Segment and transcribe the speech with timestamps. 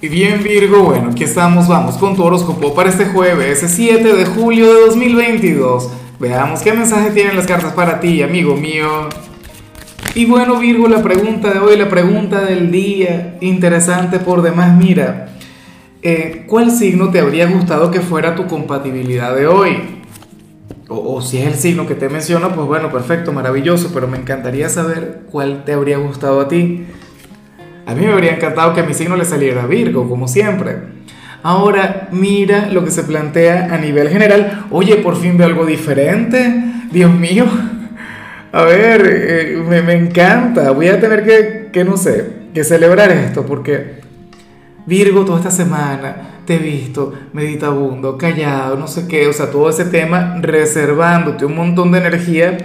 [0.00, 4.26] Y bien Virgo, bueno, aquí estamos, vamos con tu horóscopo para este jueves, 7 de
[4.26, 5.90] julio de 2022.
[6.20, 9.08] Veamos qué mensaje tienen las cartas para ti, amigo mío.
[10.14, 15.34] Y bueno Virgo, la pregunta de hoy, la pregunta del día, interesante por demás, mira,
[16.02, 19.78] eh, ¿cuál signo te habría gustado que fuera tu compatibilidad de hoy?
[20.88, 24.18] O, o si es el signo que te menciono, pues bueno, perfecto, maravilloso, pero me
[24.18, 26.86] encantaría saber cuál te habría gustado a ti.
[27.88, 30.76] A mí me habría encantado que a mi signo le saliera Virgo, como siempre.
[31.42, 34.66] Ahora, mira lo que se plantea a nivel general.
[34.70, 36.64] Oye, por fin veo algo diferente.
[36.92, 37.46] Dios mío.
[38.52, 40.70] A ver, eh, me, me, encanta.
[40.72, 44.00] Voy a tener que, que, no sé, que celebrar esto porque
[44.84, 49.28] Virgo toda esta semana te he visto meditabundo, callado, no sé qué.
[49.28, 52.58] O sea, todo ese tema reservándote un montón de energía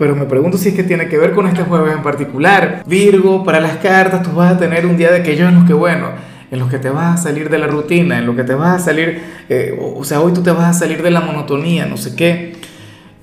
[0.00, 2.82] pero me pregunto si es que tiene que ver con este jueves en particular.
[2.86, 5.74] Virgo, para las cartas tú vas a tener un día de aquellos en los que,
[5.74, 6.08] bueno,
[6.50, 8.80] en los que te vas a salir de la rutina, en los que te vas
[8.80, 11.98] a salir, eh, o sea, hoy tú te vas a salir de la monotonía, no
[11.98, 12.54] sé qué.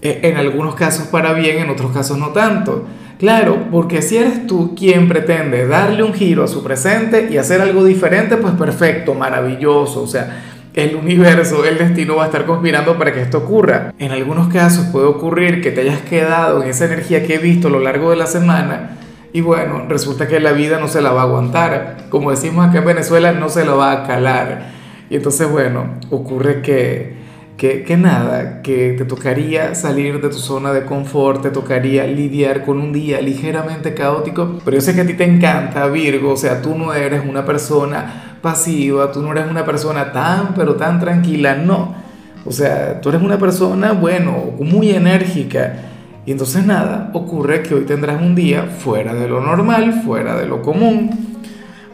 [0.04, 2.86] Eh, en algunos casos para bien, en otros casos no tanto.
[3.18, 7.60] Claro, porque si eres tú quien pretende darle un giro a su presente y hacer
[7.60, 10.04] algo diferente, pues perfecto, maravilloso.
[10.04, 10.44] O sea,
[10.78, 13.94] el universo, el destino va a estar conspirando para que esto ocurra.
[13.98, 17.68] En algunos casos puede ocurrir que te hayas quedado en esa energía que he visto
[17.68, 18.98] a lo largo de la semana
[19.34, 21.98] y bueno, resulta que la vida no se la va a aguantar.
[22.10, 24.68] Como decimos acá en Venezuela, no se la va a calar.
[25.10, 27.16] Y entonces bueno, ocurre que
[27.58, 32.80] que, nada, que te tocaría salir de tu zona de confort, te tocaría lidiar con
[32.80, 36.62] un día ligeramente caótico, pero yo sé que a ti te encanta Virgo, o sea,
[36.62, 41.56] tú no eres una persona pasiva, tú no eres una persona tan, pero tan tranquila,
[41.56, 41.96] no.
[42.46, 45.74] O sea, tú eres una persona, bueno, muy enérgica.
[46.28, 50.46] Y entonces nada, ocurre que hoy tendrás un día fuera de lo normal, fuera de
[50.46, 51.37] lo común,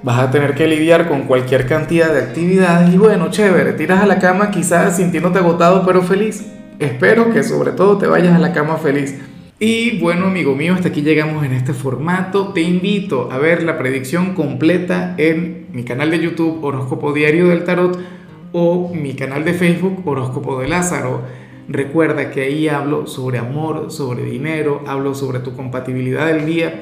[0.04, 4.06] vas a tener que lidiar con cualquier cantidad de actividades y bueno, chévere, tiras a
[4.06, 6.46] la cama quizás sintiéndote agotado pero feliz.
[6.78, 9.18] Espero que sobre todo te vayas a la cama feliz.
[9.60, 12.50] Y bueno, amigo mío, hasta aquí llegamos en este formato.
[12.50, 17.64] Te invito a ver la predicción completa en mi canal de YouTube Horóscopo Diario del
[17.64, 17.98] Tarot
[18.52, 21.22] o mi canal de Facebook Horóscopo de Lázaro.
[21.70, 26.82] Recuerda que ahí hablo sobre amor, sobre dinero, hablo sobre tu compatibilidad del día